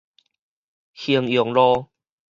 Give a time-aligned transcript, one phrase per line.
[0.95, 1.91] 衡陽路